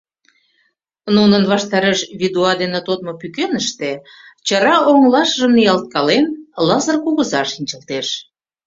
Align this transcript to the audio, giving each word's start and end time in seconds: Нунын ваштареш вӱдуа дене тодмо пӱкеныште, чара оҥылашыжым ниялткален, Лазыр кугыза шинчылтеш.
Нунын 1.15 1.43
ваштареш 1.51 1.99
вӱдуа 2.19 2.51
дене 2.61 2.79
тодмо 2.87 3.13
пӱкеныште, 3.21 3.91
чара 4.47 4.75
оҥылашыжым 4.89 5.51
ниялткален, 5.57 6.25
Лазыр 6.67 6.95
кугыза 7.03 7.41
шинчылтеш. 7.51 8.07